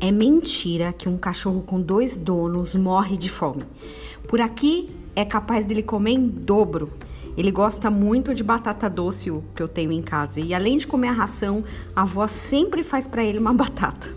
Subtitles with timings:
[0.00, 3.64] É mentira que um cachorro com dois donos morre de fome.
[4.28, 6.92] Por aqui é capaz dele comer em dobro.
[7.36, 11.08] Ele gosta muito de batata doce que eu tenho em casa e além de comer
[11.08, 11.64] a ração,
[11.96, 14.08] a avó sempre faz para ele uma batata.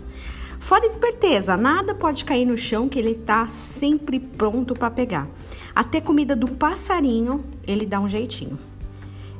[0.60, 5.28] Fora esperteza, nada pode cair no chão que ele tá sempre pronto para pegar.
[5.74, 8.56] Até comida do passarinho ele dá um jeitinho.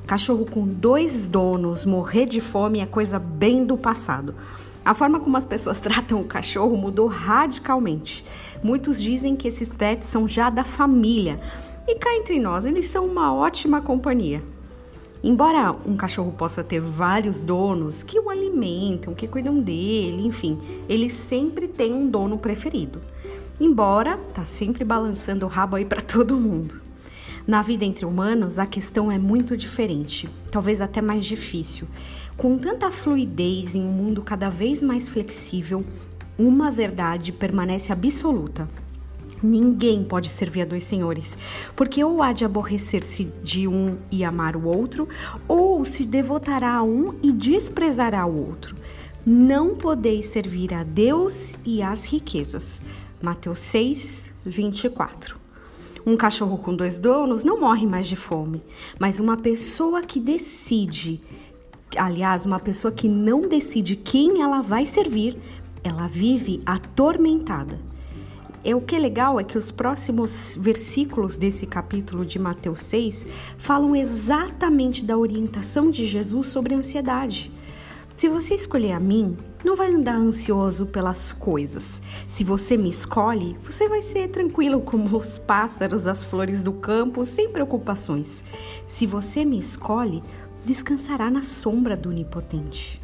[0.09, 4.35] Cachorro com dois donos morrer de fome é coisa bem do passado.
[4.85, 8.25] A forma como as pessoas tratam o cachorro mudou radicalmente.
[8.63, 11.41] Muitos dizem que esses pets são já da família.
[11.87, 14.43] E cá entre nós, eles são uma ótima companhia.
[15.23, 20.59] Embora um cachorro possa ter vários donos que o alimentam, que cuidam dele, enfim,
[20.89, 23.01] ele sempre tem um dono preferido.
[23.61, 26.92] Embora tá sempre balançando o rabo aí para todo mundo.
[27.47, 31.89] Na vida entre humanos, a questão é muito diferente, talvez até mais difícil.
[32.37, 35.85] Com tanta fluidez em um mundo cada vez mais flexível,
[36.39, 38.69] uma verdade permanece absoluta.
[39.43, 41.37] Ninguém pode servir a dois senhores,
[41.75, 45.09] porque ou há de aborrecer-se de um e amar o outro,
[45.49, 48.77] ou se devotará a um e desprezará o outro.
[49.27, 52.81] Não podeis servir a Deus e às riquezas.
[53.21, 55.42] Mateus 6, 24.
[56.05, 58.63] Um cachorro com dois donos não morre mais de fome,
[58.99, 61.21] mas uma pessoa que decide,
[61.97, 65.39] aliás, uma pessoa que não decide quem ela vai servir,
[65.85, 67.79] ela vive atormentada.
[68.65, 73.27] E o que é legal é que os próximos versículos desse capítulo de Mateus 6
[73.59, 77.51] falam exatamente da orientação de Jesus sobre a ansiedade.
[78.17, 82.01] Se você escolher a mim, não vai andar ansioso pelas coisas.
[82.29, 87.25] Se você me escolhe, você vai ser tranquilo como os pássaros, as flores do campo,
[87.25, 88.45] sem preocupações.
[88.87, 90.23] Se você me escolhe,
[90.65, 93.01] descansará na sombra do Onipotente.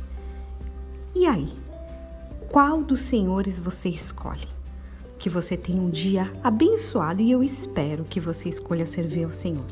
[1.14, 1.48] E aí?
[2.50, 4.48] Qual dos senhores você escolhe?
[5.18, 9.66] Que você tenha um dia abençoado e eu espero que você escolha servir ao Senhor.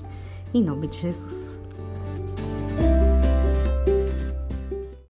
[0.53, 1.56] Em nome de Jesus.